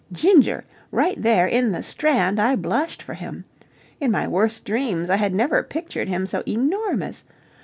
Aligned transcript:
Ginger! 0.11 0.65
Right 0.89 1.21
there 1.21 1.45
in 1.45 1.71
the 1.73 1.83
Strand 1.83 2.39
I 2.41 2.55
blushed 2.55 3.03
for 3.03 3.13
him. 3.13 3.45
In 3.99 4.09
my 4.09 4.27
worst 4.27 4.65
dreams 4.65 5.11
I 5.11 5.17
had 5.17 5.31
never 5.35 5.61
pictured 5.61 6.07
him 6.09 6.25
so 6.25 6.41
enormous. 6.47 7.23